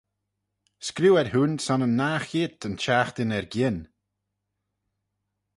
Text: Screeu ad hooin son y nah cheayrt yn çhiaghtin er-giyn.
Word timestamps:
Screeu 0.87 1.15
ad 1.21 1.29
hooin 1.33 1.55
son 1.65 1.85
y 1.87 1.89
nah 1.97 2.21
cheayrt 2.29 2.65
yn 2.67 2.75
çhiaghtin 2.81 3.35
er-giyn. 3.37 3.77